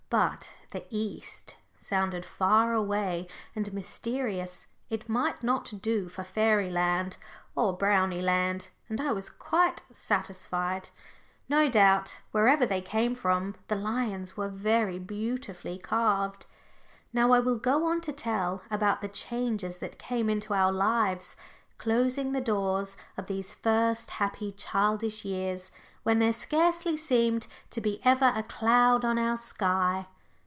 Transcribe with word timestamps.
But 0.11 0.53
"the 0.71 0.83
East" 0.89 1.55
sounded 1.77 2.25
far 2.25 2.73
away 2.73 3.27
and 3.55 3.71
mysterious 3.71 4.67
it 4.89 5.07
might 5.07 5.39
do 5.81 6.09
for 6.09 6.25
fairyland 6.25 7.15
or 7.55 7.77
brownieland, 7.77 8.71
and 8.89 8.99
I 8.99 9.13
was 9.13 9.29
quite 9.29 9.83
satisfied. 9.93 10.89
No 11.47 11.69
doubt, 11.69 12.19
wherever 12.33 12.65
they 12.65 12.81
came 12.81 13.15
from, 13.15 13.55
the 13.69 13.77
lions 13.77 14.35
were 14.35 14.49
very 14.49 14.99
beautifully 14.99 15.77
carved. 15.77 16.45
Now 17.13 17.31
I 17.31 17.39
will 17.39 17.57
go 17.57 17.85
on 17.87 18.01
to 18.01 18.11
tell 18.11 18.63
about 18.69 18.99
the 19.01 19.07
changes 19.07 19.77
that 19.79 19.97
came 19.97 20.29
into 20.29 20.53
our 20.53 20.73
lives, 20.73 21.37
closing 21.77 22.31
the 22.33 22.41
doors 22.41 22.95
of 23.17 23.25
these 23.27 23.53
first 23.55 24.11
happy 24.11 24.51
childish 24.51 25.25
years, 25.25 25.71
when 26.03 26.19
there 26.19 26.33
scarcely 26.33 26.95
seemed 26.97 27.45
to 27.71 27.81
be 27.81 27.99
ever 28.03 28.31
a 28.35 28.43
cloud 28.43 29.03
on 29.05 29.17
our 29.19 29.37
sky. 29.37 30.05